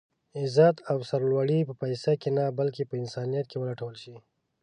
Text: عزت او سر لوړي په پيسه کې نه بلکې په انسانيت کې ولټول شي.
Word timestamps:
عزت 0.39 0.75
او 0.91 0.97
سر 1.09 1.21
لوړي 1.31 1.59
په 1.69 1.73
پيسه 1.81 2.11
کې 2.21 2.29
نه 2.37 2.43
بلکې 2.59 2.83
په 2.89 2.95
انسانيت 3.01 3.45
کې 3.49 3.57
ولټول 3.59 3.93
شي. 4.03 4.15